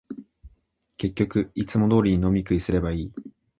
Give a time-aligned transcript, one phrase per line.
[0.97, 3.13] 結局、いつも通りに飲み食いすればいい